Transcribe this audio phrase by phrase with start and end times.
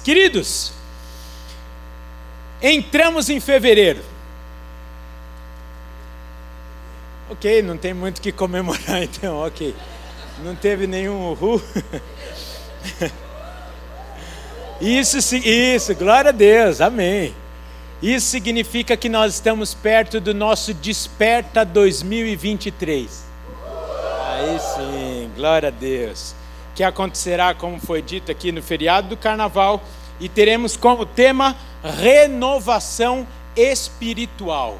[0.00, 0.72] Queridos,
[2.62, 4.02] entramos em fevereiro.
[7.30, 9.74] Ok, não tem muito o que comemorar então, ok.
[10.42, 11.62] Não teve nenhum uhul.
[14.80, 17.34] Isso, isso, glória a Deus, amém.
[18.02, 23.26] Isso significa que nós estamos perto do nosso Desperta 2023.
[24.26, 26.34] Aí sim, glória a Deus.
[26.74, 29.82] Que acontecerá, como foi dito aqui no feriado do carnaval,
[30.18, 34.78] e teremos como tema renovação espiritual,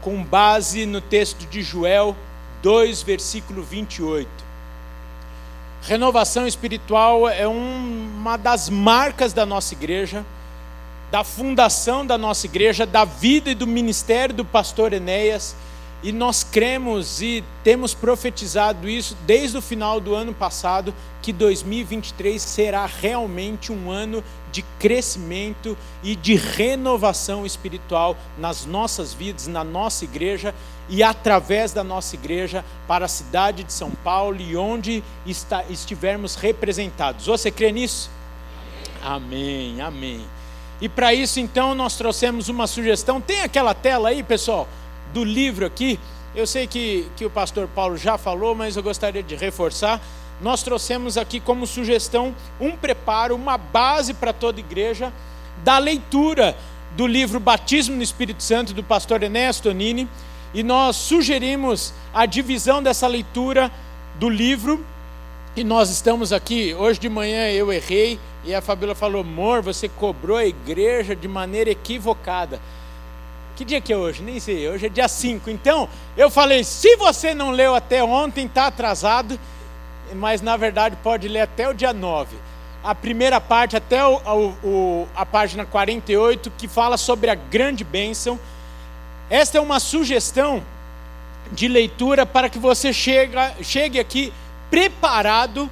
[0.00, 2.16] com base no texto de Joel
[2.62, 4.28] 2, versículo 28.
[5.82, 10.24] Renovação espiritual é um, uma das marcas da nossa igreja
[11.10, 15.56] da fundação da nossa igreja, da vida e do ministério do pastor Enéas,
[16.02, 22.40] e nós cremos e temos profetizado isso desde o final do ano passado, que 2023
[22.40, 24.22] será realmente um ano
[24.52, 30.54] de crescimento e de renovação espiritual nas nossas vidas, na nossa igreja
[30.88, 36.36] e através da nossa igreja para a cidade de São Paulo e onde está, estivermos
[36.36, 37.26] representados.
[37.26, 38.08] Você crê nisso?
[39.02, 40.14] Amém, amém.
[40.16, 40.26] amém.
[40.80, 43.20] E para isso, então, nós trouxemos uma sugestão.
[43.20, 44.68] Tem aquela tela aí, pessoal,
[45.12, 45.98] do livro aqui.
[46.34, 50.00] Eu sei que, que o pastor Paulo já falou, mas eu gostaria de reforçar.
[50.40, 55.12] Nós trouxemos aqui como sugestão um preparo, uma base para toda igreja,
[55.64, 56.56] da leitura
[56.96, 60.08] do livro Batismo no Espírito Santo, do pastor Enéas Tonini.
[60.54, 63.70] E nós sugerimos a divisão dessa leitura
[64.18, 64.84] do livro.
[65.56, 69.88] E nós estamos aqui, hoje de manhã eu errei, e a Fabíola falou: amor, você
[69.88, 72.60] cobrou a igreja de maneira equivocada.
[73.58, 74.22] Que dia que é hoje?
[74.22, 75.50] Nem sei, hoje é dia 5.
[75.50, 79.36] Então, eu falei: se você não leu até ontem, está atrasado,
[80.14, 82.36] mas na verdade pode ler até o dia 9.
[82.84, 88.38] A primeira parte, até o, o, a página 48, que fala sobre a grande bênção.
[89.28, 90.62] Esta é uma sugestão
[91.50, 94.32] de leitura para que você chegue aqui
[94.70, 95.68] preparado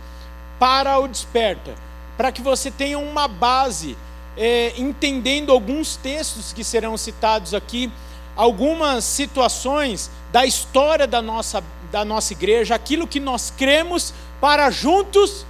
[0.58, 3.96] para o desperta para que você tenha uma base,
[4.36, 7.90] é, entendendo alguns textos que serão citados aqui,
[8.36, 15.46] algumas situações da história da nossa, da nossa igreja, aquilo que nós cremos para juntos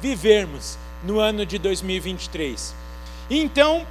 [0.00, 2.74] vivermos no ano de 2023.
[3.30, 3.86] Então,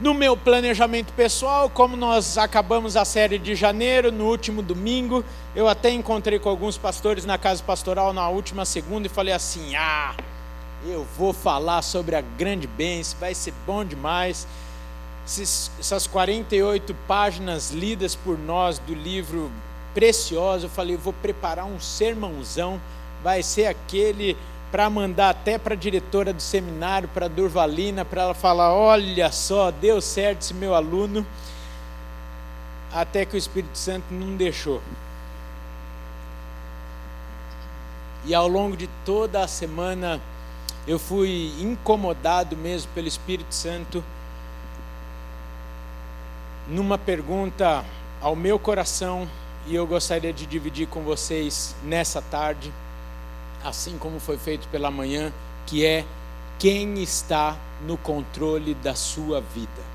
[0.00, 5.24] no meu planejamento pessoal, como nós acabamos a série de janeiro, no último domingo,
[5.54, 9.76] eu até encontrei com alguns pastores na casa pastoral na última segunda e falei assim:
[9.76, 10.14] ah
[10.86, 14.46] eu vou falar sobre a grande bênção, vai ser bom demais.
[15.24, 19.50] Essas 48 páginas lidas por nós do livro
[19.94, 22.80] precioso, eu falei, eu vou preparar um sermãozão,
[23.22, 24.36] vai ser aquele
[24.70, 29.30] para mandar até para a diretora do seminário, para a Durvalina, para ela falar: olha
[29.32, 31.26] só, deu certo esse meu aluno.
[32.92, 34.82] Até que o Espírito Santo não deixou.
[38.24, 40.20] E ao longo de toda a semana,
[40.86, 44.02] eu fui incomodado mesmo pelo Espírito Santo
[46.66, 47.84] numa pergunta
[48.20, 49.28] ao meu coração
[49.66, 52.72] e eu gostaria de dividir com vocês nessa tarde,
[53.62, 55.32] assim como foi feito pela manhã,
[55.66, 56.04] que é
[56.58, 59.90] quem está no controle da sua vida.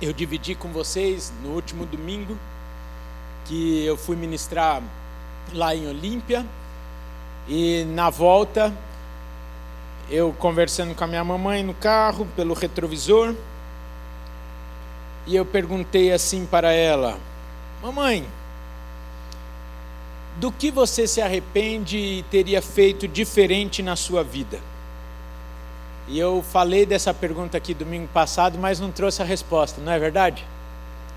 [0.00, 2.38] Eu dividi com vocês no último domingo
[3.44, 4.82] que eu fui ministrar
[5.52, 6.44] lá em Olímpia
[7.46, 8.72] e na volta
[10.10, 13.34] eu conversando com a minha mamãe no carro pelo retrovisor
[15.26, 17.18] e eu perguntei assim para ela:
[17.82, 18.26] Mamãe,
[20.36, 24.60] do que você se arrepende e teria feito diferente na sua vida?
[26.06, 29.98] E eu falei dessa pergunta aqui domingo passado, mas não trouxe a resposta, não é
[29.98, 30.44] verdade?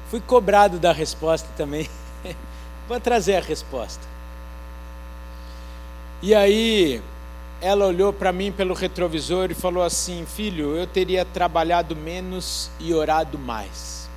[0.10, 1.90] Fui cobrado da resposta também.
[2.88, 4.06] Vou trazer a resposta.
[6.22, 7.02] E aí,
[7.62, 12.94] ela olhou para mim pelo retrovisor e falou assim: Filho, eu teria trabalhado menos e
[12.94, 14.10] orado mais.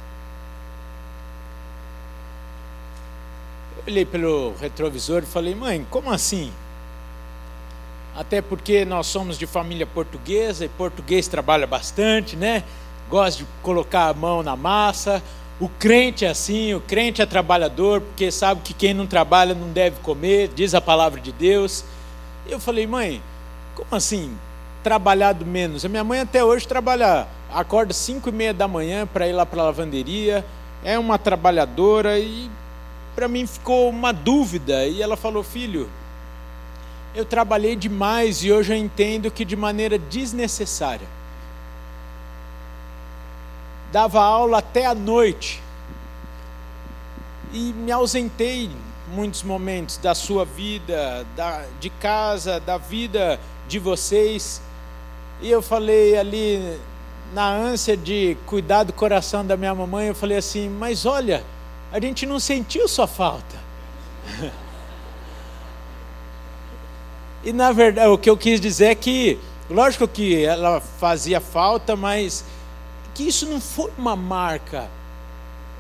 [3.76, 6.52] Eu olhei pelo retrovisor e falei: Mãe, como assim?
[8.14, 12.64] Até porque nós somos de família portuguesa e português trabalha bastante, né?
[13.08, 15.22] Gosta de colocar a mão na massa,
[15.60, 19.68] o crente é assim, o crente é trabalhador, porque sabe que quem não trabalha não
[19.68, 21.84] deve comer, diz a palavra de Deus.
[22.48, 23.22] Eu falei, mãe,
[23.74, 24.34] como assim?
[24.82, 25.84] Trabalhado menos.
[25.84, 29.44] A minha mãe até hoje trabalha, acorda cinco e meia da manhã para ir lá
[29.44, 30.46] para a lavanderia,
[30.82, 32.50] é uma trabalhadora e
[33.14, 35.90] para mim ficou uma dúvida e ela falou: Filho,
[37.14, 41.19] eu trabalhei demais e hoje eu entendo que de maneira desnecessária.
[43.92, 45.62] Dava aula até a noite
[47.52, 48.70] e me ausentei
[49.08, 54.62] muitos momentos da sua vida, da, de casa, da vida de vocês.
[55.40, 56.78] E eu falei ali,
[57.32, 61.44] na ânsia de cuidar do coração da minha mamãe, eu falei assim: Mas olha,
[61.92, 63.58] a gente não sentiu sua falta.
[67.42, 69.38] e na verdade, o que eu quis dizer é que,
[69.68, 72.44] lógico que ela fazia falta, mas
[73.20, 74.88] que isso não foi uma marca,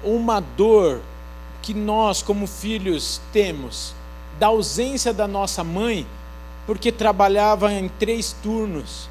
[0.04, 1.00] uma dor
[1.62, 3.94] que nós, como filhos, temos
[4.38, 6.06] da ausência da nossa mãe,
[6.66, 9.08] porque trabalhava em três turnos.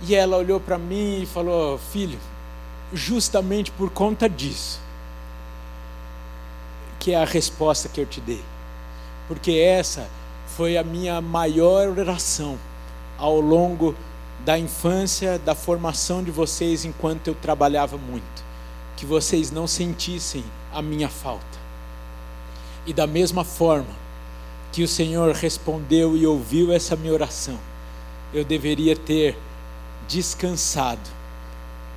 [0.00, 2.18] E ela olhou para mim e falou: Filho,
[2.92, 4.80] justamente por conta disso,
[6.98, 8.42] que é a resposta que eu te dei,
[9.28, 10.08] porque essa
[10.48, 12.58] foi a minha maior oração
[13.16, 13.94] ao longo
[14.44, 18.52] da infância, da formação de vocês enquanto eu trabalhava muito
[19.02, 21.58] que vocês não sentissem a minha falta.
[22.86, 23.90] E da mesma forma
[24.70, 27.58] que o Senhor respondeu e ouviu essa minha oração,
[28.32, 29.36] eu deveria ter
[30.06, 31.10] descansado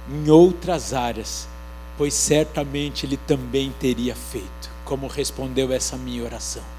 [0.10, 1.48] em outras áreas,
[1.96, 6.75] pois certamente Ele também teria feito, como respondeu essa minha oração.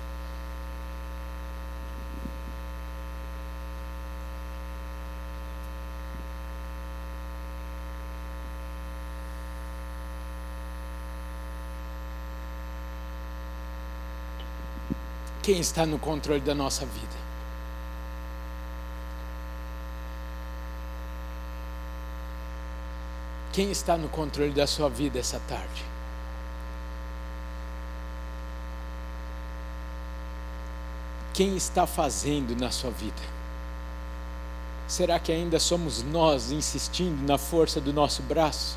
[15.47, 17.17] Quem está no controle da nossa vida.
[23.53, 25.85] Quem está no controle da sua vida essa tarde?
[31.33, 33.23] Quem está fazendo na sua vida?
[34.89, 38.77] Será que ainda somos nós insistindo na força do nosso braço?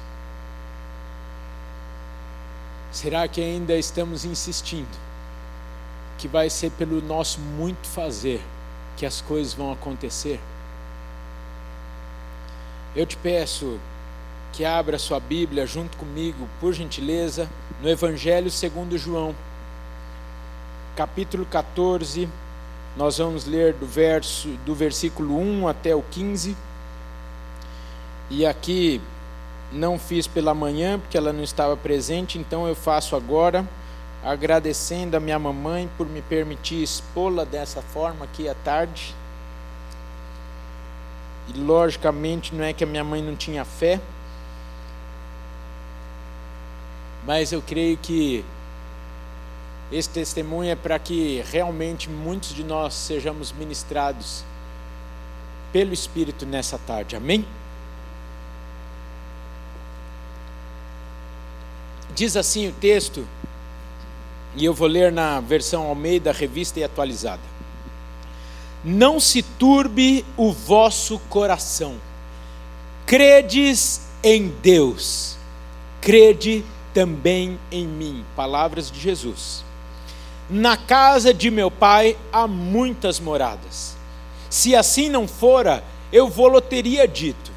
[2.92, 5.09] Será que ainda estamos insistindo
[6.20, 8.42] que vai ser pelo nosso muito fazer
[8.98, 10.40] que as coisas vão acontecer.
[12.94, 13.80] Eu te peço
[14.52, 17.50] que abra sua Bíblia junto comigo, por gentileza,
[17.82, 19.34] no Evangelho segundo João,
[20.94, 22.28] capítulo 14.
[22.98, 26.58] Nós vamos ler do verso do versículo 1 até o 15.
[28.30, 29.02] E aqui
[29.72, 33.66] não fiz pela manhã porque ela não estava presente, então eu faço agora
[34.24, 39.16] agradecendo a minha mamãe por me permitir expô-la dessa forma aqui à tarde.
[41.48, 44.00] E logicamente não é que a minha mãe não tinha fé,
[47.26, 48.46] mas eu creio que
[49.92, 54.44] esse testemunho é para que realmente muitos de nós sejamos ministrados
[55.72, 57.16] pelo Espírito nessa tarde.
[57.16, 57.46] Amém?
[62.14, 63.28] Diz assim o texto
[64.56, 67.42] e eu vou ler na versão Almeida, revista e atualizada.
[68.84, 71.96] Não se turbe o vosso coração,
[73.06, 75.38] credes em Deus,
[76.02, 76.64] crede
[76.94, 78.26] também em mim.
[78.36, 79.64] Palavras de Jesus.
[80.50, 83.96] Na casa de meu pai há muitas moradas.
[84.50, 87.52] Se assim não fora, eu vou teria dito,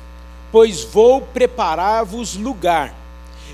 [0.50, 2.94] pois vou preparar-vos lugar.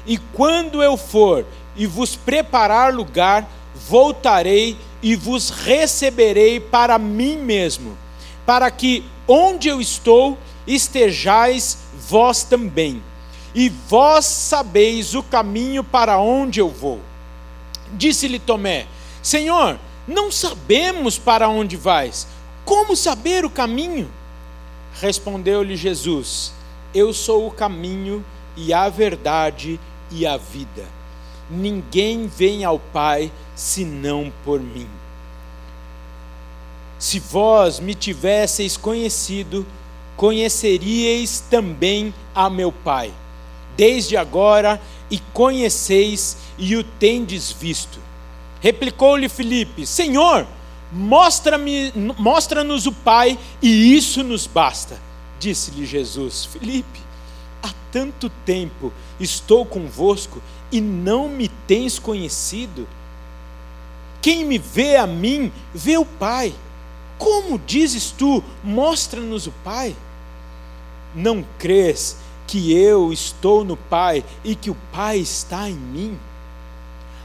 [0.06, 1.44] E quando eu for
[1.78, 3.48] e vos preparar lugar,
[3.88, 7.96] voltarei e vos receberei para mim mesmo,
[8.44, 13.02] para que onde eu estou estejais vós também.
[13.54, 17.00] E vós sabeis o caminho para onde eu vou.
[17.92, 18.86] Disse-lhe Tomé:
[19.22, 22.26] Senhor, não sabemos para onde vais.
[22.64, 24.10] Como saber o caminho?
[25.00, 26.52] Respondeu-lhe Jesus:
[26.92, 28.24] Eu sou o caminho
[28.56, 29.80] e a verdade
[30.10, 30.97] e a vida
[31.50, 34.88] ninguém vem ao Pai senão por mim.
[36.98, 39.66] Se vós me tivesseis conhecido,
[40.16, 43.12] conheceríeis também a meu Pai.
[43.76, 48.00] Desde agora e conheceis e o tendes visto.
[48.60, 50.46] Replicou-lhe Filipe: Senhor,
[50.90, 55.00] mostra-me, mostra-nos o Pai e isso nos basta.
[55.38, 57.00] Disse-lhe Jesus: Filipe,
[57.62, 62.86] há tanto tempo estou convosco e não me tens conhecido?
[64.20, 66.54] Quem me vê a mim, vê o Pai.
[67.16, 69.96] Como dizes tu, mostra-nos o Pai?
[71.14, 76.18] Não crês que eu estou no Pai e que o Pai está em mim?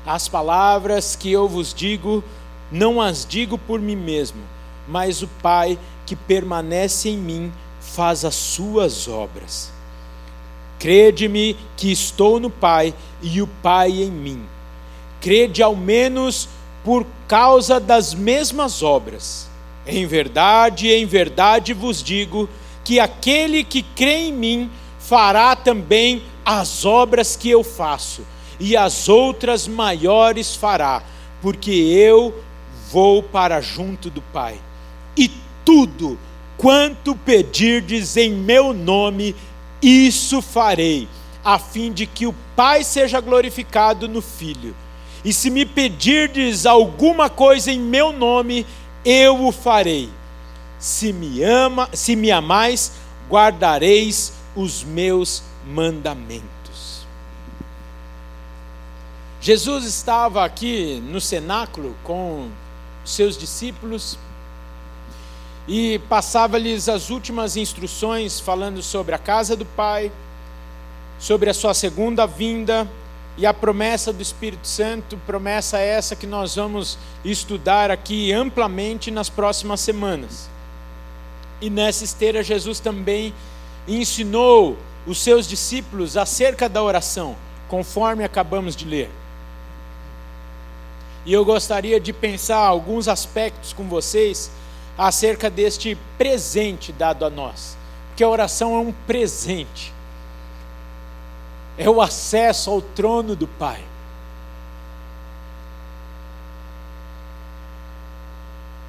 [0.06, 2.24] As palavras que eu vos digo,
[2.72, 4.42] não as digo por mim mesmo,
[4.88, 9.72] mas o Pai que permanece em mim faz as suas obras.
[10.84, 14.44] Crede-me que estou no Pai e o Pai em mim.
[15.22, 16.50] Crede ao menos
[16.84, 19.50] por causa das mesmas obras.
[19.88, 22.50] Em verdade, em verdade vos digo
[22.84, 28.28] que aquele que crê em mim fará também as obras que eu faço,
[28.60, 31.02] e as outras maiores fará,
[31.42, 32.44] porque eu
[32.92, 34.60] vou para junto do Pai.
[35.16, 35.32] E
[35.64, 36.20] tudo
[36.58, 39.34] quanto pedirdes em meu nome,
[39.84, 41.10] isso farei,
[41.44, 44.76] a fim de que o Pai seja glorificado no Filho.
[45.26, 48.66] E se me pedirdes alguma coisa em meu nome,
[49.04, 50.10] eu o farei.
[50.80, 52.94] Se me ama, se me amais,
[53.30, 57.06] guardareis os meus mandamentos.
[59.42, 62.50] Jesus estava aqui no cenáculo com
[63.04, 64.18] seus discípulos
[65.68, 70.12] e passava-lhes as últimas instruções falando sobre a casa do Pai,
[71.18, 72.88] sobre a sua segunda vinda
[73.38, 79.30] e a promessa do Espírito Santo, promessa essa que nós vamos estudar aqui amplamente nas
[79.30, 80.50] próximas semanas.
[81.62, 83.34] E nessa esteira, Jesus também
[83.88, 84.78] ensinou
[85.08, 87.36] os seus discípulos acerca da oração,
[87.68, 89.10] conforme acabamos de ler.
[91.26, 94.52] E eu gostaria de pensar alguns aspectos com vocês
[94.98, 97.78] acerca deste presente dado a nós.
[98.10, 99.94] Porque a oração é um presente.
[101.78, 103.84] É o acesso ao trono do Pai.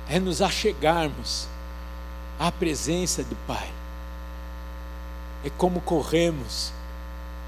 [0.08, 1.49] É nos achegarmos
[2.38, 3.70] à presença do Pai.
[5.42, 6.73] É como corremos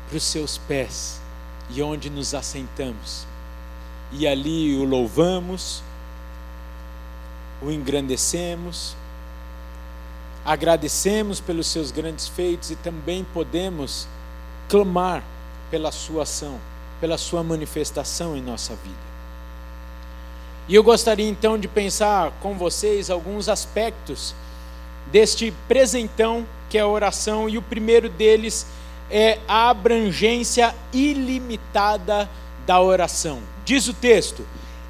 [0.09, 1.21] para os seus pés
[1.71, 3.27] e onde nos assentamos.
[4.13, 5.83] E ali o louvamos,
[7.61, 8.97] o engrandecemos,
[10.45, 14.07] agradecemos pelos seus grandes feitos e também podemos
[14.69, 15.23] clamar
[15.71, 16.61] pela sua ação,
[17.01, 19.07] pela sua manifestação em nossa vida.
[20.69, 24.35] E eu gostaria então de pensar com vocês alguns aspectos
[25.11, 28.67] deste presentão que é a oração, e o primeiro deles
[29.11, 32.29] é a abrangência ilimitada
[32.67, 33.41] da oração.
[33.65, 34.45] Diz o texto: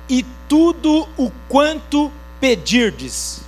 [0.09, 3.43] e tudo o quanto pedirdes.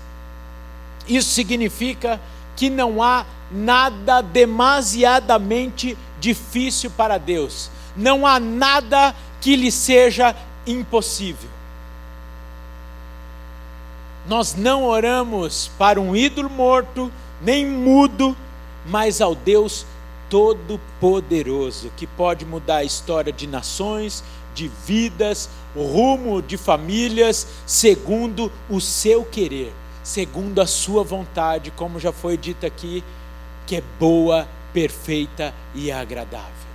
[1.07, 2.21] Isso significa
[2.57, 10.35] que não há nada demasiadamente difícil para Deus, não há nada que lhe seja
[10.66, 11.49] impossível.
[14.26, 18.37] Nós não oramos para um ídolo morto, nem mudo,
[18.85, 19.87] mas ao Deus
[20.28, 24.23] Todo-Poderoso, que pode mudar a história de nações,
[24.59, 29.73] de vidas, rumo de famílias, segundo o seu querer,
[30.03, 33.05] segundo a sua vontade, como já foi dito aqui,
[33.65, 36.69] que é boa, perfeita e agradável.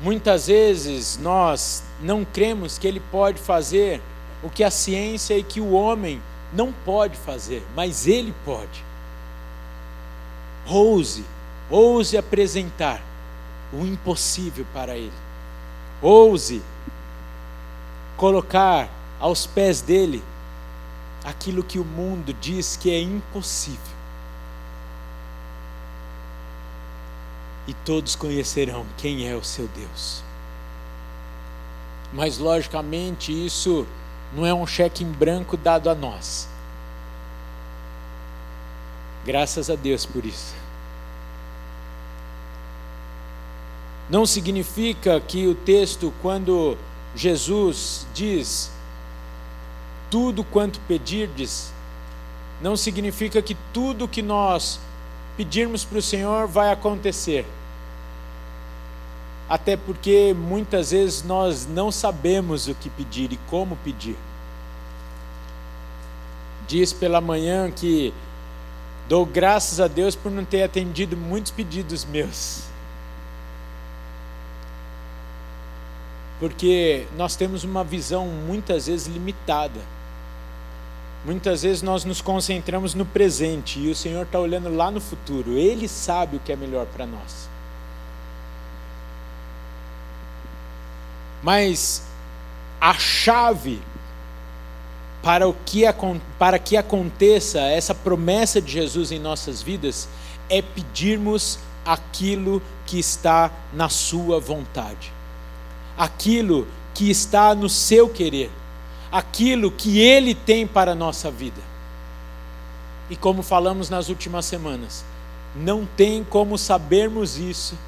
[0.00, 4.02] Muitas vezes nós não cremos que Ele pode fazer
[4.42, 6.20] o que a ciência e que o homem
[6.52, 8.84] não pode fazer, mas Ele pode.
[10.66, 11.24] Ouse,
[11.70, 13.00] ouse apresentar
[13.72, 15.12] o impossível para Ele.
[16.00, 16.62] Ouse
[18.16, 20.22] colocar aos pés dele
[21.24, 23.96] aquilo que o mundo diz que é impossível.
[27.66, 30.22] E todos conhecerão quem é o seu Deus.
[32.12, 33.86] Mas, logicamente, isso
[34.32, 36.48] não é um cheque em branco dado a nós.
[39.24, 40.54] Graças a Deus por isso.
[44.08, 46.78] Não significa que o texto, quando
[47.14, 48.70] Jesus diz
[50.10, 51.72] tudo quanto pedirdes,
[52.60, 54.78] não significa que tudo que nós
[55.36, 57.44] pedirmos para o Senhor vai acontecer.
[59.48, 64.16] Até porque muitas vezes nós não sabemos o que pedir e como pedir.
[66.66, 68.12] Diz pela manhã que
[69.08, 72.64] dou graças a Deus por não ter atendido muitos pedidos meus.
[76.38, 79.80] Porque nós temos uma visão muitas vezes limitada.
[81.24, 85.52] Muitas vezes nós nos concentramos no presente e o Senhor está olhando lá no futuro.
[85.52, 87.48] Ele sabe o que é melhor para nós.
[91.42, 92.06] Mas
[92.80, 93.80] a chave
[95.22, 95.82] para, o que,
[96.38, 100.08] para que aconteça essa promessa de Jesus em nossas vidas
[100.48, 105.12] é pedirmos aquilo que está na Sua vontade,
[105.96, 108.50] aquilo que está no seu querer,
[109.10, 111.60] aquilo que Ele tem para a nossa vida.
[113.08, 115.04] E como falamos nas últimas semanas,
[115.54, 117.78] não tem como sabermos isso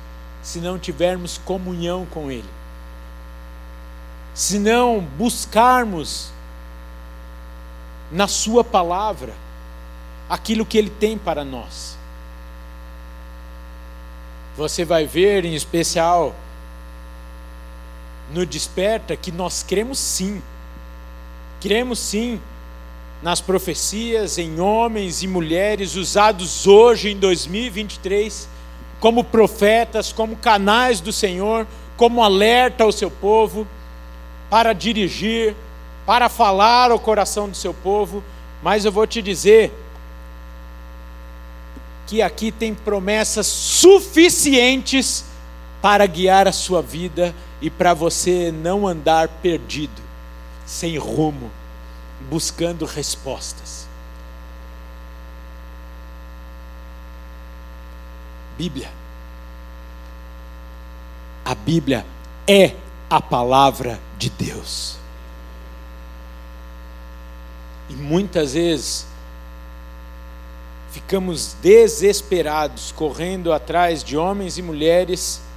[0.42, 2.48] se não tivermos comunhão com Ele,
[4.32, 6.30] se não buscarmos
[8.10, 9.34] na Sua palavra
[10.28, 11.96] aquilo que Ele tem para nós.
[14.56, 16.34] Você vai ver, em especial,
[18.32, 20.42] no Desperta, que nós cremos sim,
[21.60, 22.40] cremos sim
[23.22, 28.48] nas profecias, em homens e mulheres usados hoje em 2023
[29.00, 31.66] como profetas, como canais do Senhor,
[31.96, 33.66] como alerta ao seu povo,
[34.50, 35.54] para dirigir,
[36.06, 38.22] para falar ao coração do seu povo,
[38.62, 39.72] mas eu vou te dizer
[42.06, 45.24] que aqui tem promessas suficientes
[45.82, 50.02] para guiar a sua vida e para você não andar perdido,
[50.64, 51.50] sem rumo,
[52.28, 53.88] buscando respostas.
[58.56, 58.90] Bíblia.
[61.44, 62.04] A Bíblia
[62.46, 62.74] é
[63.08, 64.98] a palavra de Deus.
[67.88, 69.06] E muitas vezes
[70.90, 75.47] ficamos desesperados, correndo atrás de homens e mulheres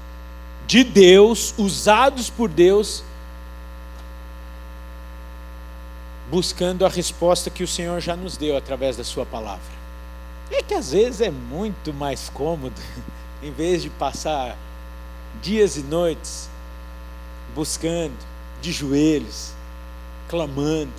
[0.71, 3.03] de Deus, usados por Deus,
[6.29, 9.81] buscando a resposta que o Senhor já nos deu através da Sua palavra.
[10.49, 12.81] É que às vezes é muito mais cômodo,
[13.43, 14.57] em vez de passar
[15.41, 16.49] dias e noites
[17.53, 18.15] buscando,
[18.61, 19.51] de joelhos,
[20.29, 20.93] clamando,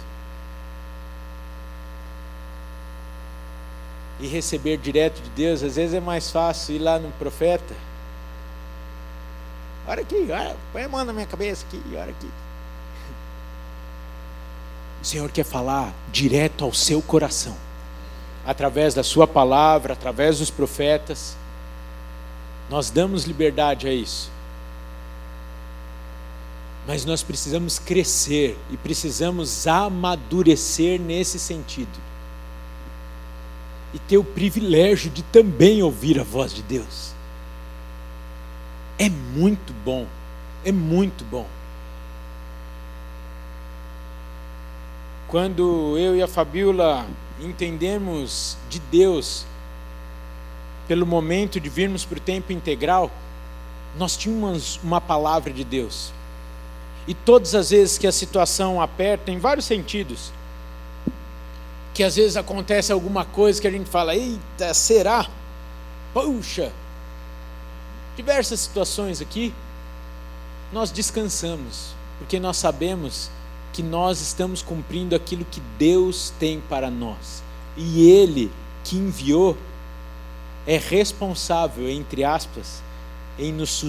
[4.20, 7.74] e receber direto de Deus, às vezes é mais fácil ir lá no profeta.
[9.86, 12.28] Olha aqui, olha, põe a mão na minha cabeça aqui, olha aqui.
[15.00, 17.56] O Senhor quer falar direto ao seu coração,
[18.46, 21.36] através da Sua palavra, através dos profetas.
[22.70, 24.30] Nós damos liberdade a isso.
[26.86, 32.12] Mas nós precisamos crescer e precisamos amadurecer nesse sentido
[33.94, 37.12] e ter o privilégio de também ouvir a voz de Deus.
[39.02, 40.06] É muito bom,
[40.64, 41.44] é muito bom.
[45.26, 47.04] Quando eu e a Fabiola
[47.40, 49.44] entendemos de Deus,
[50.86, 53.10] pelo momento de virmos para o tempo integral,
[53.98, 56.12] nós tínhamos uma palavra de Deus.
[57.04, 60.32] E todas as vezes que a situação aperta, em vários sentidos,
[61.92, 65.26] que às vezes acontece alguma coisa que a gente fala, eita, será?
[66.14, 66.72] Puxa!
[68.16, 69.54] Diversas situações aqui,
[70.72, 73.30] nós descansamos, porque nós sabemos
[73.72, 77.42] que nós estamos cumprindo aquilo que Deus tem para nós.
[77.76, 78.50] E Ele
[78.84, 79.56] que enviou
[80.66, 82.82] é responsável, entre aspas,
[83.38, 83.82] em nos,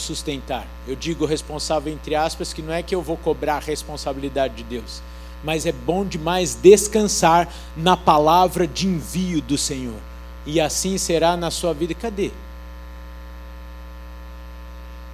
[0.00, 0.66] sustentar.
[0.86, 4.64] Eu digo responsável, entre aspas, que não é que eu vou cobrar a responsabilidade de
[4.64, 5.02] Deus
[5.42, 10.00] mas é bom demais descansar na palavra de envio do Senhor.
[10.44, 11.94] E assim será na sua vida.
[11.94, 12.30] Cadê?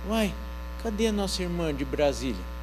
[0.08, 0.32] Uai,
[0.82, 2.54] cadê a nossa irmã de Brasília?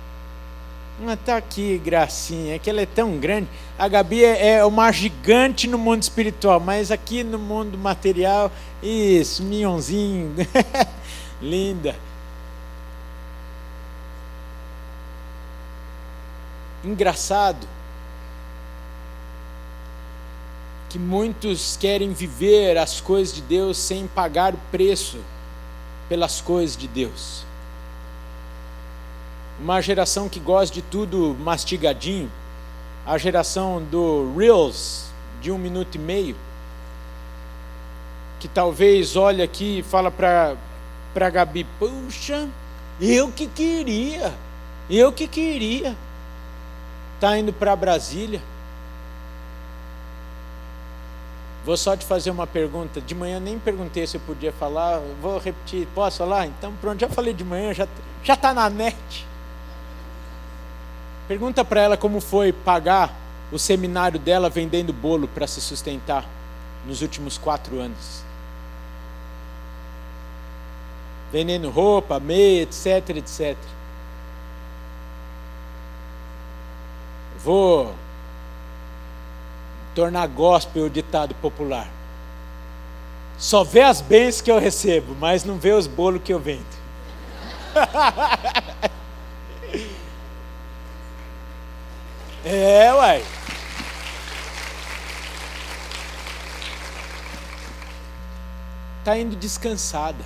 [1.02, 3.48] Ela está aqui, gracinha, é que ela é tão grande.
[3.80, 8.52] A Gabi é, é uma gigante no mundo espiritual, mas aqui no mundo material,
[8.84, 10.36] isso, minhonzinho,
[11.42, 11.96] linda.
[16.84, 17.68] engraçado
[20.90, 25.20] que muitos querem viver as coisas de Deus sem pagar o preço
[26.12, 27.46] pelas coisas de Deus.
[29.62, 32.30] Uma geração que gosta de tudo mastigadinho,
[33.06, 35.06] a geração do Reels
[35.40, 36.36] de um minuto e meio,
[38.42, 40.58] que talvez olha aqui e fala para
[41.14, 42.50] para Gabi, puxa,
[43.00, 44.34] eu que queria,
[44.90, 45.96] eu que queria
[47.16, 48.42] está indo para Brasília.
[51.64, 53.00] Vou só te fazer uma pergunta.
[53.00, 55.00] De manhã nem perguntei se eu podia falar.
[55.22, 55.88] Vou repetir.
[55.94, 56.48] Posso falar?
[56.48, 57.88] Então, pronto, já falei de manhã, já
[58.24, 59.28] já está na net.
[61.28, 63.14] Pergunta para ela como foi pagar
[63.52, 66.26] o seminário dela vendendo bolo para se sustentar
[66.86, 68.24] nos últimos quatro anos.
[71.32, 73.58] Vendendo roupa, meia, etc, etc.
[77.44, 77.96] Vou
[79.96, 81.90] tornar gospel o ditado popular.
[83.38, 86.64] Só vê as bênçãos que eu recebo, mas não vê os bolos que eu vendo.
[92.46, 93.26] é, uai.
[99.00, 100.24] Está indo descansada,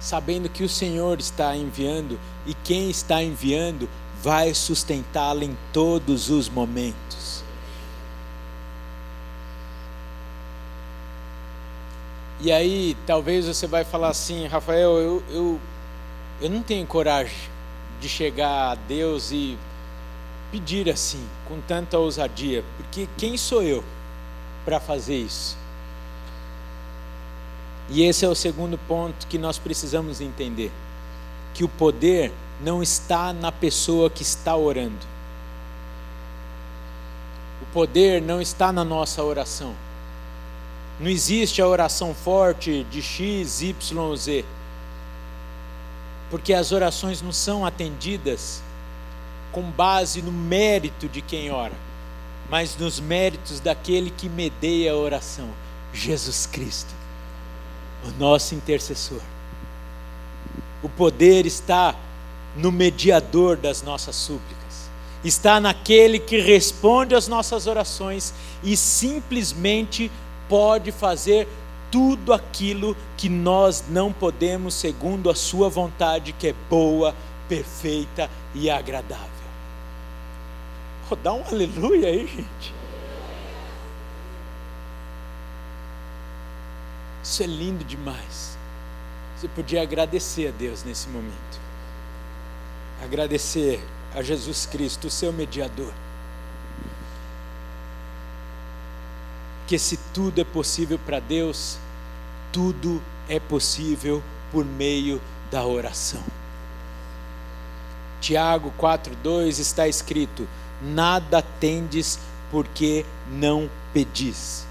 [0.00, 3.88] sabendo que o Senhor está enviando e quem está enviando
[4.20, 7.41] vai sustentá-la em todos os momentos.
[12.44, 15.60] E aí, talvez você vai falar assim, Rafael, eu, eu,
[16.40, 17.38] eu não tenho coragem
[18.00, 19.56] de chegar a Deus e
[20.50, 23.84] pedir assim, com tanta ousadia, porque quem sou eu
[24.64, 25.56] para fazer isso?
[27.88, 30.72] E esse é o segundo ponto que nós precisamos entender:
[31.54, 35.06] que o poder não está na pessoa que está orando.
[37.60, 39.76] O poder não está na nossa oração.
[41.00, 44.44] Não existe a oração forte de X, Y, Z.
[46.30, 48.62] Porque as orações não são atendidas
[49.52, 51.74] com base no mérito de quem ora,
[52.48, 55.48] mas nos méritos daquele que medeia a oração,
[55.92, 56.92] Jesus Cristo,
[58.04, 59.20] o nosso intercessor.
[60.82, 61.94] O poder está
[62.56, 64.90] no mediador das nossas súplicas,
[65.22, 70.10] está naquele que responde às nossas orações e simplesmente
[70.52, 71.48] pode fazer
[71.90, 77.16] tudo aquilo que nós não podemos, segundo a Sua vontade, que é boa,
[77.48, 79.26] perfeita e agradável.
[81.10, 82.74] Oh, dá um aleluia aí, gente.
[87.24, 88.58] Isso é lindo demais.
[89.34, 91.60] Você podia agradecer a Deus nesse momento.
[93.02, 93.82] Agradecer
[94.14, 95.94] a Jesus Cristo, o seu mediador.
[99.72, 101.78] Que se tudo é possível para Deus,
[102.52, 105.18] tudo é possível por meio
[105.50, 106.22] da oração.
[108.20, 110.46] Tiago 4:2 está escrito:
[110.82, 112.18] Nada tendes
[112.50, 114.66] porque não pedis.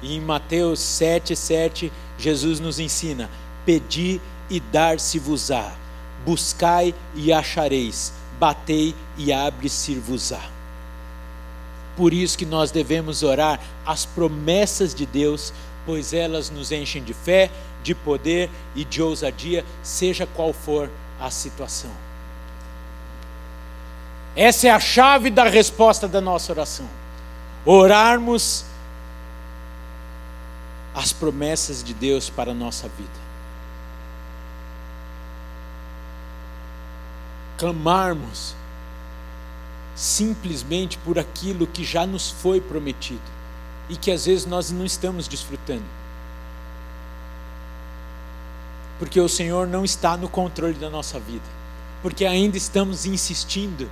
[0.00, 3.28] E em Mateus 7:7 Jesus nos ensina:
[3.66, 5.70] Pedi e dar-se-vos-á,
[6.24, 10.59] buscai e achareis, batei e abre-se-vos-á.
[11.96, 15.52] Por isso que nós devemos orar as promessas de Deus,
[15.84, 17.50] pois elas nos enchem de fé,
[17.82, 21.90] de poder e de ousadia, seja qual for a situação.
[24.36, 26.88] Essa é a chave da resposta da nossa oração.
[27.64, 28.64] Orarmos
[30.94, 33.30] as promessas de Deus para a nossa vida.
[37.60, 38.56] clamarmos
[39.94, 43.20] simplesmente por aquilo que já nos foi prometido
[43.88, 45.84] e que às vezes nós não estamos desfrutando.
[48.98, 51.44] Porque o Senhor não está no controle da nossa vida,
[52.02, 53.90] porque ainda estamos insistindo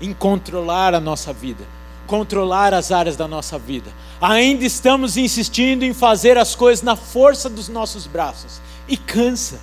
[0.00, 1.64] em controlar a nossa vida,
[2.06, 3.90] controlar as áreas da nossa vida.
[4.20, 9.60] Ainda estamos insistindo em fazer as coisas na força dos nossos braços e cansa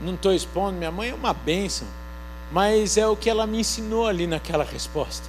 [0.00, 1.86] não estou expondo, minha mãe é uma bênção,
[2.50, 5.28] mas é o que ela me ensinou ali naquela resposta.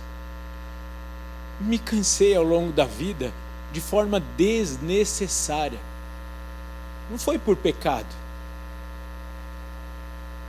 [1.60, 3.32] Me cansei ao longo da vida
[3.72, 5.80] de forma desnecessária.
[7.10, 8.08] Não foi por pecado.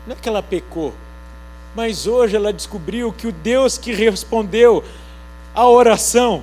[0.06, 0.94] Não é que ela pecou,
[1.74, 4.82] mas hoje ela descobriu que o Deus que respondeu
[5.54, 6.42] a oração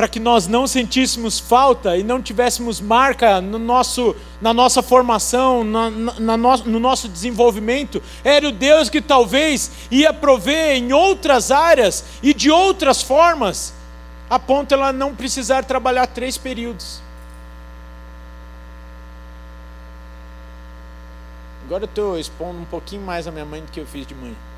[0.00, 5.62] para que nós não sentíssemos falta e não tivéssemos marca no nosso, na nossa formação,
[5.62, 11.50] na, na, no, no nosso desenvolvimento, era o Deus que talvez ia prover em outras
[11.50, 13.74] áreas e de outras formas,
[14.30, 17.02] a ponto ela não precisar trabalhar três períodos.
[21.66, 24.14] Agora eu estou expondo um pouquinho mais a minha mãe do que eu fiz de
[24.14, 24.49] manhã.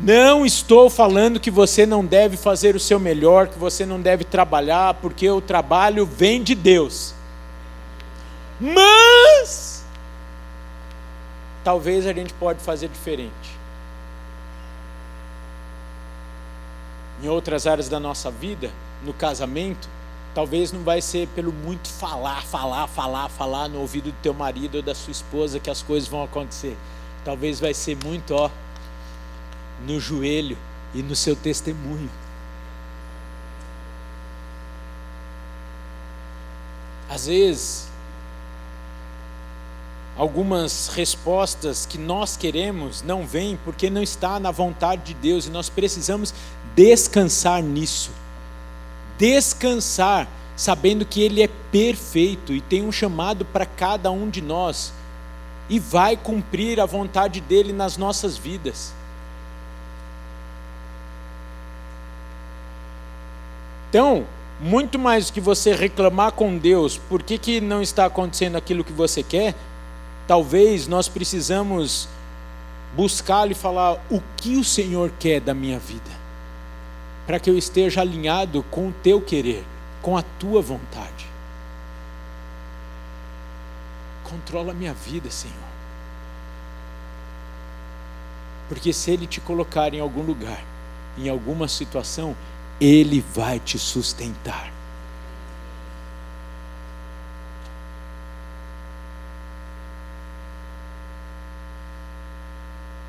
[0.00, 4.22] Não estou falando que você não deve fazer o seu melhor, que você não deve
[4.22, 7.14] trabalhar, porque o trabalho vem de Deus.
[8.60, 9.84] Mas
[11.64, 13.58] talvez a gente pode fazer diferente.
[17.20, 18.70] Em outras áreas da nossa vida,
[19.02, 19.88] no casamento,
[20.32, 24.76] talvez não vai ser pelo muito falar, falar, falar, falar no ouvido do teu marido
[24.76, 26.76] ou da sua esposa que as coisas vão acontecer.
[27.24, 28.48] Talvez vai ser muito, ó,
[29.86, 30.56] no joelho
[30.94, 32.10] e no seu testemunho.
[37.08, 37.88] Às vezes,
[40.16, 45.50] algumas respostas que nós queremos não vêm porque não está na vontade de Deus e
[45.50, 46.34] nós precisamos
[46.74, 48.10] descansar nisso.
[49.16, 54.92] Descansar, sabendo que Ele é perfeito e tem um chamado para cada um de nós
[55.68, 58.97] e vai cumprir a vontade dele nas nossas vidas.
[63.88, 64.26] Então,
[64.60, 68.84] muito mais do que você reclamar com Deus, por que, que não está acontecendo aquilo
[68.84, 69.54] que você quer?
[70.26, 72.08] Talvez nós precisamos
[72.94, 76.10] buscar e falar o que o Senhor quer da minha vida,
[77.26, 79.64] para que eu esteja alinhado com o teu querer,
[80.02, 81.26] com a tua vontade.
[84.24, 85.56] Controla a minha vida, Senhor.
[88.68, 90.62] Porque se Ele te colocar em algum lugar,
[91.16, 92.36] em alguma situação,
[92.80, 94.72] Ele vai te sustentar.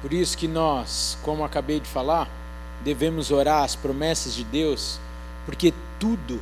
[0.01, 2.29] Por isso que nós, como acabei de falar,
[2.84, 4.99] devemos orar as promessas de Deus,
[5.45, 6.41] porque tudo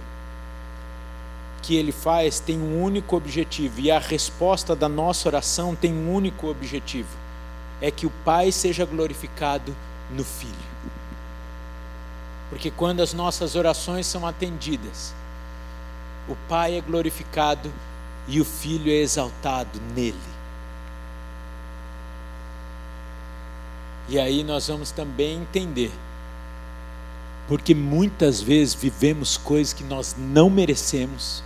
[1.63, 6.13] que Ele faz tem um único objetivo, e a resposta da nossa oração tem um
[6.13, 7.09] único objetivo:
[7.81, 9.75] é que o Pai seja glorificado
[10.11, 10.76] no Filho.
[12.49, 15.13] Porque quando as nossas orações são atendidas,
[16.27, 17.71] o Pai é glorificado
[18.27, 20.17] e o Filho é exaltado nele.
[24.09, 25.91] E aí nós vamos também entender,
[27.47, 31.43] porque muitas vezes vivemos coisas que nós não merecemos,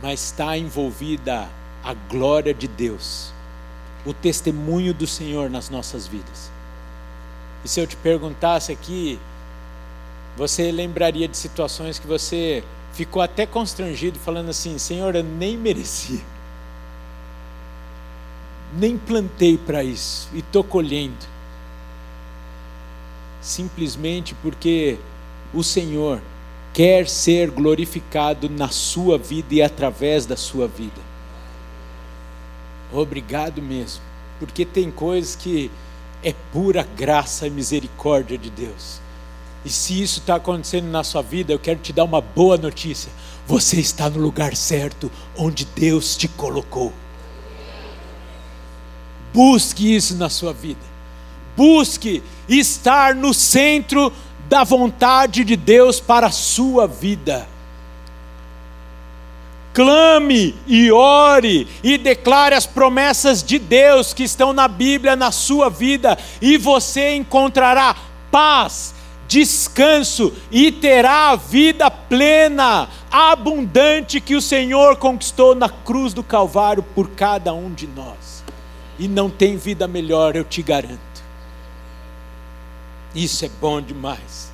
[0.00, 1.48] mas está envolvida
[1.84, 3.32] a glória de Deus,
[4.06, 6.51] o testemunho do Senhor nas nossas vidas.
[7.64, 9.18] E se eu te perguntasse aqui,
[10.36, 16.20] você lembraria de situações que você ficou até constrangido, falando assim: Senhor, eu nem merecia
[18.74, 21.32] nem plantei para isso e estou colhendo.
[23.40, 24.98] Simplesmente porque
[25.52, 26.22] o Senhor
[26.72, 31.00] quer ser glorificado na sua vida e através da sua vida.
[32.90, 34.02] Obrigado mesmo,
[34.38, 35.70] porque tem coisas que
[36.22, 39.00] é pura graça e misericórdia de Deus.
[39.64, 43.10] E se isso está acontecendo na sua vida, eu quero te dar uma boa notícia:
[43.46, 46.92] você está no lugar certo, onde Deus te colocou.
[49.32, 50.80] Busque isso na sua vida.
[51.56, 54.12] Busque estar no centro
[54.48, 57.48] da vontade de Deus para a sua vida.
[59.72, 65.70] Clame e ore e declare as promessas de Deus que estão na Bíblia na sua
[65.70, 67.96] vida, e você encontrará
[68.30, 68.94] paz,
[69.26, 76.82] descanso e terá a vida plena, abundante que o Senhor conquistou na cruz do Calvário
[76.82, 78.32] por cada um de nós
[78.98, 81.00] e não tem vida melhor, eu te garanto.
[83.14, 84.52] Isso é bom demais.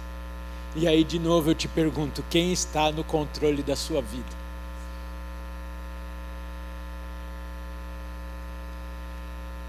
[0.75, 4.38] E aí, de novo, eu te pergunto: quem está no controle da sua vida?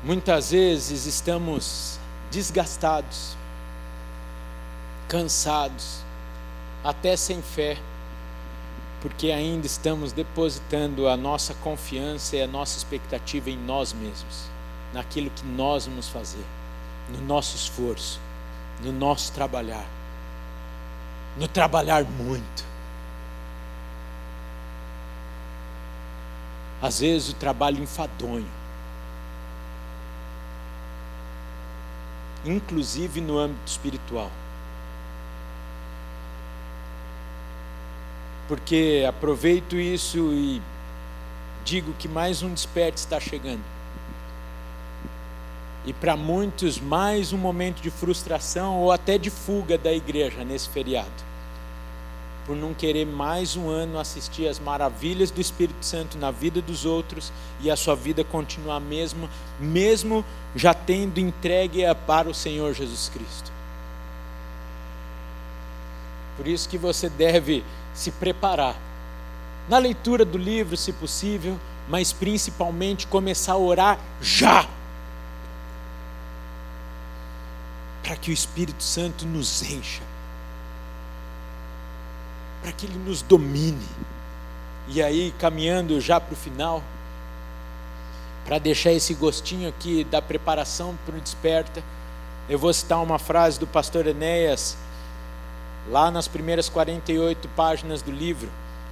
[0.03, 1.99] Muitas vezes estamos
[2.31, 3.35] desgastados,
[5.09, 6.03] cansados,
[6.83, 7.77] até sem fé,
[9.01, 14.49] porque ainda estamos depositando a nossa confiança e a nossa expectativa em nós mesmos
[14.93, 16.45] naquilo que nós vamos fazer,
[17.09, 18.21] no nosso esforço,
[18.81, 19.85] no nosso trabalhar,
[21.37, 22.63] no trabalhar muito.
[26.81, 28.47] Às vezes o trabalho enfadonho,
[32.45, 34.31] inclusive no âmbito espiritual.
[38.47, 40.61] Porque aproveito isso e
[41.63, 43.63] digo que mais um desperte está chegando
[45.85, 50.69] e para muitos mais um momento de frustração ou até de fuga da igreja nesse
[50.69, 51.09] feriado,
[52.49, 56.83] por não querer mais um ano assistir às maravilhas do Espírito Santo na vida dos
[56.83, 57.31] outros
[57.61, 63.51] e a sua vida continuar mesmo, mesmo já tendo entregue para o Senhor Jesus Cristo.
[66.37, 68.75] Por isso que você deve se preparar
[69.69, 71.55] na leitura do livro, se possível,
[71.87, 74.67] mas principalmente começar a orar já
[78.01, 80.01] para que o Espírito Santo nos encha,
[82.61, 83.87] para que ele nos domine.
[84.87, 86.83] E aí, caminhando já para o final,
[88.45, 91.83] para deixar esse gostinho aqui da preparação para o desperta,
[92.49, 94.75] eu vou citar uma frase do pastor Enéas,
[95.87, 98.49] lá nas primeiras 48 páginas do livro,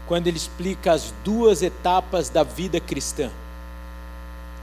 [0.07, 3.31] quando ele explica as duas etapas da vida cristã.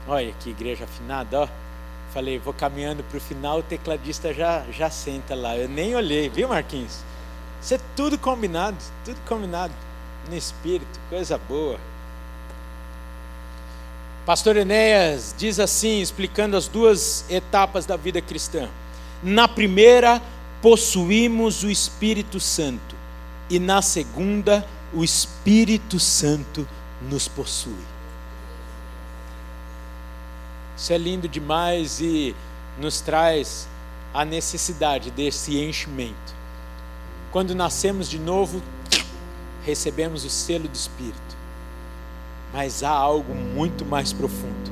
[0.07, 1.47] Olha que igreja afinada, ó.
[2.13, 5.57] Falei, vou caminhando para o final, o tecladista já, já senta lá.
[5.57, 7.03] Eu nem olhei, viu, Marquinhos?
[7.65, 9.73] Isso é tudo combinado, tudo combinado
[10.29, 11.79] no espírito, coisa boa.
[14.23, 18.69] Pastor Enéas diz assim, explicando as duas etapas da vida cristã.
[19.23, 20.21] Na primeira,
[20.61, 22.95] possuímos o Espírito Santo,
[23.49, 26.67] e na segunda, o Espírito Santo
[27.01, 27.73] nos possui.
[30.77, 32.35] Isso é lindo demais e
[32.77, 33.67] nos traz
[34.13, 36.35] a necessidade desse enchimento.
[37.35, 38.61] Quando nascemos de novo,
[39.65, 41.35] recebemos o selo do Espírito.
[42.53, 44.71] Mas há algo muito mais profundo,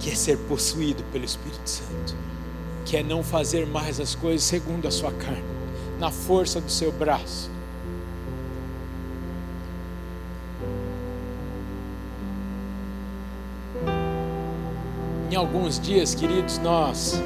[0.00, 2.16] que é ser possuído pelo Espírito Santo,
[2.86, 5.44] que é não fazer mais as coisas segundo a sua carne,
[6.00, 7.50] na força do seu braço.
[15.30, 17.20] Em alguns dias, queridos, nós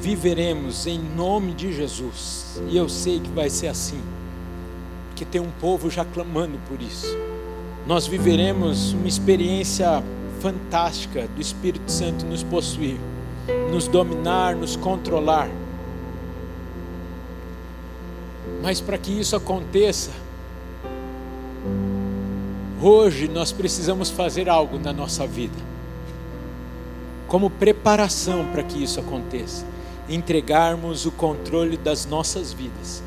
[0.00, 4.00] viveremos em nome de Jesus, e eu sei que vai ser assim
[5.14, 7.16] que tem um povo já clamando por isso.
[7.86, 10.02] Nós viveremos uma experiência
[10.40, 12.98] fantástica do Espírito Santo nos possuir,
[13.70, 15.48] nos dominar, nos controlar.
[18.62, 20.10] Mas para que isso aconteça,
[22.82, 25.56] hoje nós precisamos fazer algo na nossa vida,
[27.28, 29.66] como preparação para que isso aconteça,
[30.08, 33.02] entregarmos o controle das nossas vidas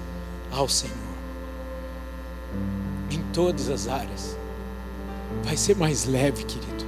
[0.52, 1.08] ao Senhor
[3.38, 4.36] todas as áreas.
[5.44, 6.88] Vai ser mais leve, querido.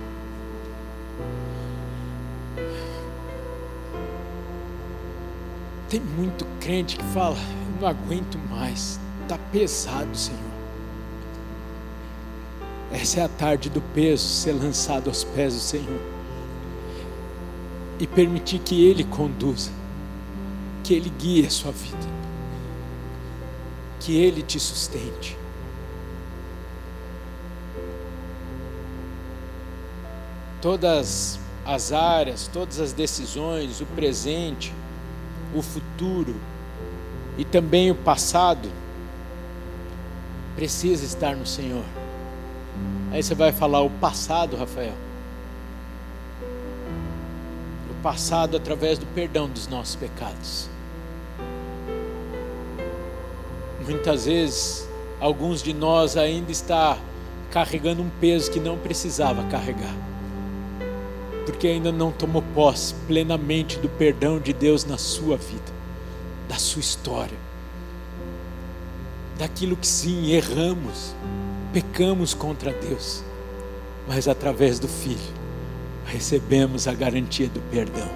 [5.88, 10.40] Tem muito crente que fala: Eu não aguento mais, está pesado, Senhor.
[12.92, 16.02] Essa é a tarde do peso ser lançado aos pés do Senhor
[18.00, 19.70] e permitir que Ele conduza,
[20.90, 22.08] que Ele guie a sua vida,
[24.00, 25.38] que Ele te sustente.
[30.62, 34.74] todas as áreas, todas as decisões, o presente,
[35.56, 36.36] o futuro
[37.38, 38.68] e também o passado,
[40.56, 41.86] precisa estar no Senhor.
[43.12, 44.96] Aí você vai falar o passado, Rafael.
[47.90, 50.68] O passado através do perdão dos nossos pecados.
[53.90, 54.88] Muitas vezes,
[55.20, 56.96] alguns de nós ainda está
[57.50, 59.96] carregando um peso que não precisava carregar.
[61.44, 65.72] Porque ainda não tomou posse plenamente do perdão de Deus na sua vida,
[66.48, 67.38] da sua história,
[69.40, 71.16] daquilo que sim erramos,
[71.74, 73.24] pecamos contra Deus,
[74.08, 75.40] mas através do Filho
[76.06, 78.10] recebemos a garantia do perdão.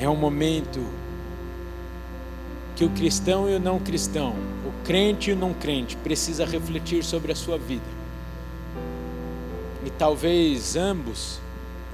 [0.00, 0.80] É um momento
[2.82, 4.34] que o cristão e o não cristão,
[4.66, 7.86] o crente e o não crente, precisa refletir sobre a sua vida
[9.86, 11.38] e talvez ambos,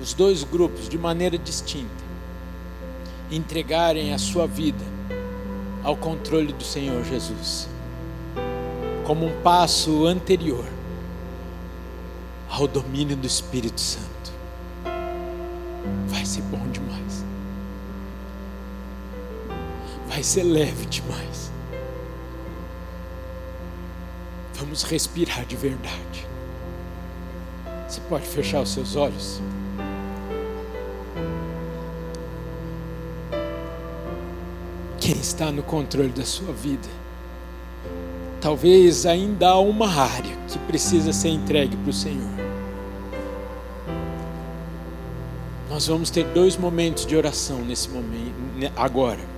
[0.01, 2.05] os dois grupos, de maneira distinta,
[3.31, 4.83] entregarem a sua vida
[5.85, 7.69] ao controle do Senhor Jesus,
[9.07, 10.65] como um passo anterior
[12.49, 14.33] ao domínio do Espírito Santo.
[16.07, 17.25] Vai ser bom demais,
[20.19, 21.53] vai ser leve demais.
[24.55, 26.27] Vamos respirar de verdade.
[27.87, 29.41] Você pode fechar os seus olhos?
[34.99, 36.89] Quem está no controle da sua vida?
[38.41, 42.29] Talvez ainda há uma área que precisa ser entregue para o Senhor.
[45.71, 48.35] Nós vamos ter dois momentos de oração nesse momento,
[48.75, 49.38] agora.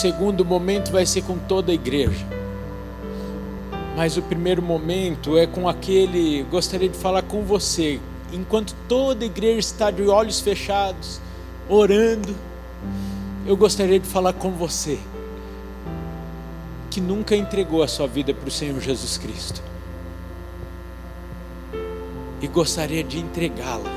[0.00, 2.26] Segundo momento vai ser com toda a igreja.
[3.94, 8.00] Mas o primeiro momento é com aquele, gostaria de falar com você,
[8.32, 11.20] enquanto toda a igreja está de olhos fechados,
[11.68, 12.34] orando,
[13.46, 14.98] eu gostaria de falar com você,
[16.88, 19.62] que nunca entregou a sua vida para o Senhor Jesus Cristo,
[22.40, 23.90] e gostaria de entregá-la,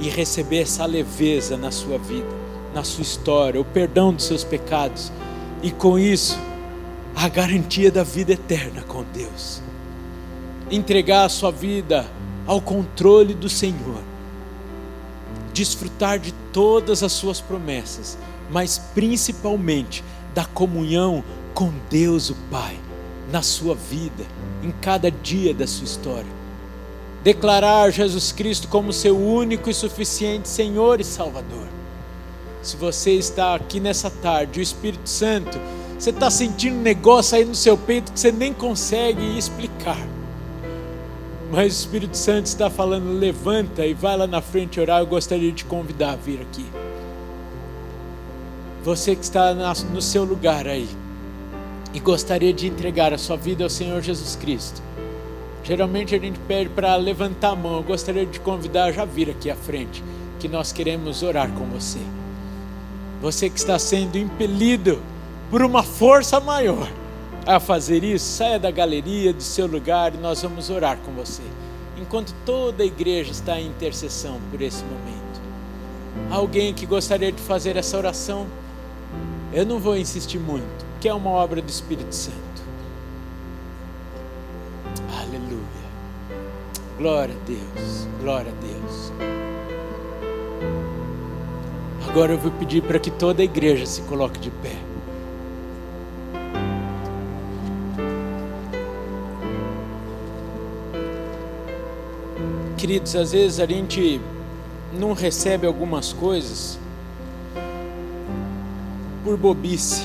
[0.00, 2.34] e receber essa leveza na sua vida,
[2.74, 5.12] na sua história, o perdão dos seus pecados,
[5.62, 6.38] e com isso,
[7.14, 9.62] a garantia da vida eterna com Deus.
[10.70, 12.06] Entregar a sua vida
[12.46, 14.02] ao controle do Senhor.
[15.52, 18.18] Desfrutar de todas as suas promessas,
[18.50, 20.04] mas principalmente
[20.34, 22.78] da comunhão com Deus o Pai,
[23.32, 24.24] na sua vida,
[24.62, 26.36] em cada dia da sua história.
[27.24, 31.75] Declarar Jesus Cristo como seu único e suficiente Senhor e Salvador.
[32.66, 35.56] Se você está aqui nessa tarde, o Espírito Santo,
[35.96, 40.04] você está sentindo um negócio aí no seu peito que você nem consegue explicar.
[41.48, 44.98] Mas o Espírito Santo está falando: levanta e vai lá na frente orar.
[44.98, 46.66] Eu gostaria de te convidar a vir aqui.
[48.82, 50.88] Você que está no seu lugar aí
[51.94, 54.82] e gostaria de entregar a sua vida ao Senhor Jesus Cristo.
[55.62, 57.76] Geralmente a gente pede para levantar a mão.
[57.76, 60.02] Eu gostaria de te convidar a já vir aqui à frente,
[60.40, 62.00] que nós queremos orar com você.
[63.20, 65.00] Você que está sendo impelido
[65.50, 66.88] por uma força maior
[67.46, 71.42] a fazer isso, saia da galeria, do seu lugar e nós vamos orar com você.
[71.96, 75.40] Enquanto toda a igreja está em intercessão por esse momento.
[76.30, 78.46] Alguém que gostaria de fazer essa oração?
[79.52, 82.36] Eu não vou insistir muito, que é uma obra do Espírito Santo.
[85.18, 85.66] Aleluia.
[86.98, 88.08] Glória a Deus.
[88.20, 89.12] Glória a Deus.
[92.16, 94.74] Agora eu vou pedir para que toda a igreja se coloque de pé.
[102.78, 104.18] Queridos, às vezes a gente
[104.94, 106.78] não recebe algumas coisas
[109.22, 110.02] por bobice,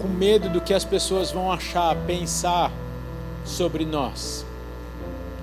[0.00, 2.70] com medo do que as pessoas vão achar, pensar
[3.44, 4.46] sobre nós.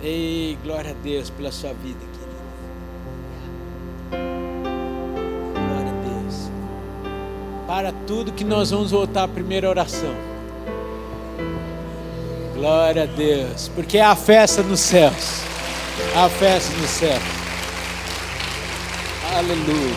[0.02, 2.11] Ei, glória a Deus pela sua vida,
[7.82, 10.14] Para tudo que nós vamos voltar à primeira oração.
[12.54, 15.42] Glória a Deus, porque é a festa nos céus.
[16.16, 17.24] A festa nos céus.
[19.36, 19.96] Aleluia.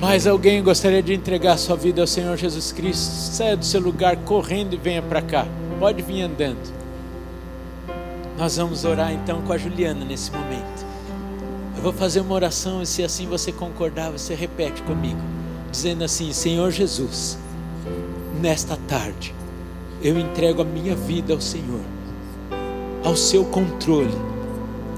[0.00, 3.12] Mas alguém gostaria de entregar sua vida ao Senhor Jesus Cristo?
[3.12, 5.46] Saia do seu lugar correndo e venha para cá.
[5.78, 6.74] Pode vir andando.
[8.36, 10.75] Nós vamos orar então com a Juliana nesse momento.
[11.76, 15.20] Eu vou fazer uma oração e se assim você concordar, você repete comigo,
[15.70, 17.38] dizendo assim: Senhor Jesus,
[18.40, 19.34] nesta tarde
[20.02, 21.82] eu entrego a minha vida ao Senhor,
[23.04, 24.14] ao seu controle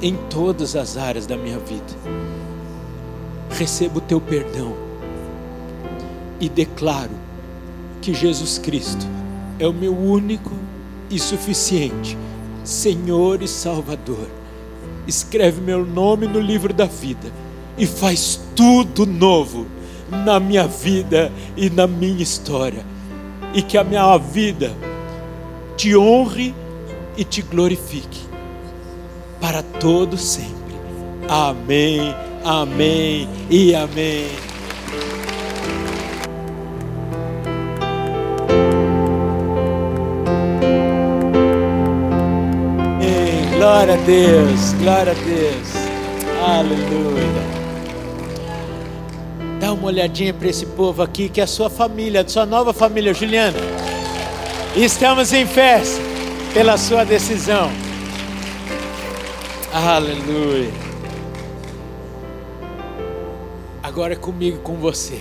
[0.00, 1.84] em todas as áreas da minha vida.
[3.50, 4.74] Receba o teu perdão
[6.40, 7.10] e declaro
[8.00, 9.04] que Jesus Cristo
[9.58, 10.52] é o meu único
[11.10, 12.16] e suficiente
[12.64, 14.28] Senhor e Salvador.
[15.08, 17.32] Escreve meu nome no livro da vida
[17.78, 19.66] e faz tudo novo
[20.10, 22.84] na minha vida e na minha história.
[23.54, 24.70] E que a minha vida
[25.78, 26.54] te honre
[27.16, 28.20] e te glorifique
[29.40, 30.52] para todo sempre.
[31.26, 34.47] Amém, amém e amém.
[43.68, 45.68] Glória a Deus, glória a Deus.
[46.42, 47.42] Aleluia.
[49.60, 52.72] Dá uma olhadinha para esse povo aqui, que é a sua família, a sua nova
[52.72, 53.58] família, Juliana.
[54.74, 56.02] Estamos em festa
[56.54, 57.70] pela sua decisão.
[59.70, 60.72] Aleluia.
[63.82, 65.20] Agora é comigo, com você.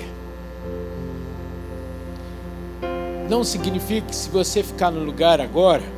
[3.30, 5.97] Não significa que se você ficar no lugar agora,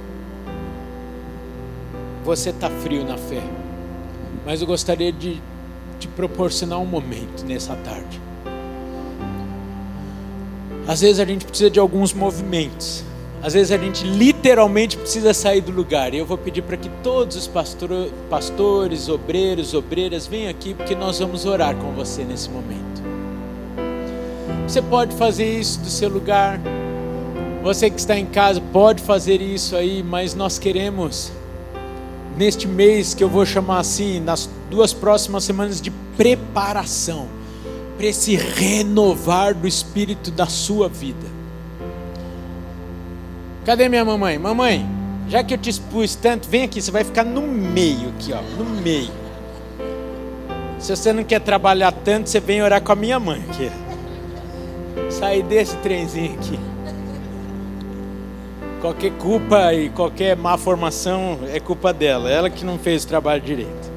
[2.24, 3.42] você está frio na fé,
[4.46, 5.42] mas eu gostaria de
[6.00, 8.22] te proporcionar um momento nessa tarde.
[10.88, 13.04] Às vezes a gente precisa de alguns movimentos.
[13.42, 16.14] Às vezes a gente literalmente precisa sair do lugar.
[16.14, 20.96] E eu vou pedir para que todos os pastor, pastores, obreiros, obreiras venham aqui, porque
[20.96, 23.04] nós vamos orar com você nesse momento.
[24.68, 26.60] Você pode fazer isso do seu lugar.
[27.64, 31.32] Você que está em casa pode fazer isso aí, mas nós queremos
[32.40, 37.28] neste mês que eu vou chamar assim, nas duas próximas semanas de preparação
[37.98, 41.28] para esse renovar do espírito da sua vida.
[43.66, 44.40] Cadê minha mamãe?
[44.40, 44.90] Mamãe,
[45.28, 48.42] já que eu te expus tanto, vem aqui, você vai ficar no meio aqui, ó,
[48.58, 49.12] no meio.
[50.80, 53.70] Se você não quer trabalhar tanto, você vem orar com a minha mãe aqui.
[55.12, 56.58] Sair desse trenzinho aqui.
[58.82, 62.30] Qualquer culpa e qualquer má formação é culpa dela.
[62.30, 63.92] Ela que não fez o trabalho direito.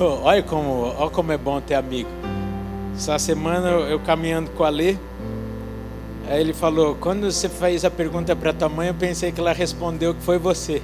[0.00, 2.08] olha como, olha como é bom ter amigo.
[2.94, 4.96] Essa semana eu caminhando com a Lê,
[6.28, 9.52] aí ele falou: quando você fez a pergunta para tua mãe, eu pensei que ela
[9.52, 10.80] respondeu que foi você.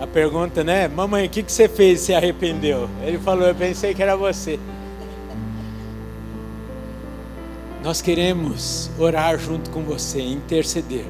[0.00, 0.88] A pergunta, né?
[0.88, 2.88] Mamãe, o que, que você fez e se arrependeu?
[3.02, 4.58] Ele falou, eu pensei que era você.
[7.86, 11.04] Nós queremos orar junto com você, interceder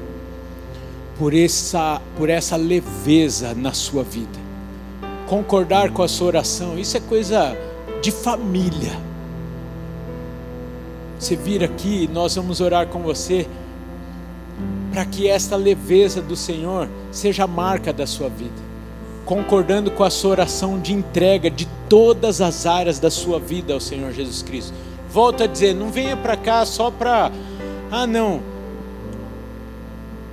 [1.17, 4.37] por essa, por essa leveza na sua vida.
[5.25, 7.57] Concordar com a sua oração, isso é coisa
[7.99, 8.91] de família.
[11.17, 13.47] Você vir aqui, nós vamos orar com você
[14.91, 18.67] para que esta leveza do Senhor seja a marca da sua vida.
[19.25, 23.79] Concordando com a sua oração de entrega de todas as áreas da sua vida ao
[23.79, 24.75] Senhor Jesus Cristo
[25.17, 27.31] Volto a dizer, não venha para cá só para.
[27.89, 28.39] Ah, não.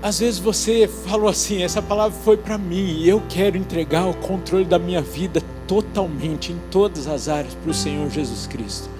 [0.03, 4.13] Às vezes você falou assim: essa palavra foi para mim e eu quero entregar o
[4.13, 8.91] controle da minha vida totalmente, em todas as áreas, para o Senhor Jesus Cristo.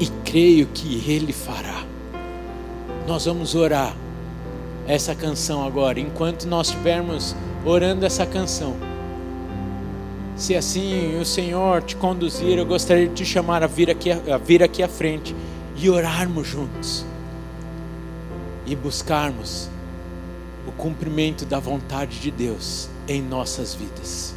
[0.00, 1.84] E creio que Ele fará.
[3.06, 3.94] Nós vamos orar
[4.88, 7.36] essa canção agora, enquanto nós estivermos
[7.66, 8.76] orando essa canção.
[10.36, 14.36] Se assim o Senhor te conduzir, eu gostaria de te chamar a vir aqui, a
[14.36, 15.34] vir aqui à frente
[15.74, 17.06] e orarmos juntos
[18.66, 19.70] e buscarmos
[20.66, 24.35] o cumprimento da vontade de Deus em nossas vidas.